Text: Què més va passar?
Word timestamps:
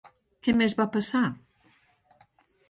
Què 0.45 0.55
més 0.61 0.73
va 0.79 0.87
passar? 0.95 1.21